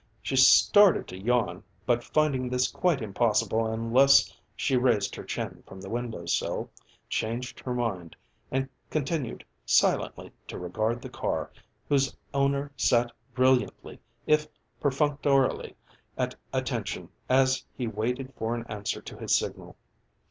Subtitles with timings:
[0.19, 5.79] She started to yawn, but finding this quite impossible unless she raised her chin from
[5.79, 6.71] the window sill,
[7.07, 8.15] changed her mind
[8.49, 11.51] and continued silently to regard the car,
[11.87, 14.47] whose owner sat brilliantly if
[14.79, 15.75] perfunctorily
[16.17, 19.77] at attention as he waited for an answer to his signal.